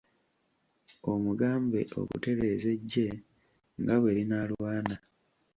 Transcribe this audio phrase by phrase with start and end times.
[1.11, 3.09] Omugambe okutereeza eggye
[3.79, 4.95] nga bwe linaalwana.